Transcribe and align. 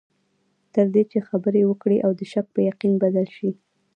تر 0.73 0.85
دې 0.93 1.03
چې 1.11 1.19
خبرې 1.27 1.61
وکړې 1.65 1.97
او 2.05 2.11
د 2.19 2.21
شک 2.31 2.45
په 2.55 2.59
یقین 2.69 2.93
بدل 3.03 3.27
شي. 3.35 3.51